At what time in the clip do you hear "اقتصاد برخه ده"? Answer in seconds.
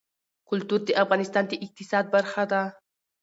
1.65-2.61